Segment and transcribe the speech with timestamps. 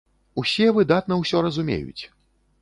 [0.41, 2.03] Усе выдатна ўсё разумеюць!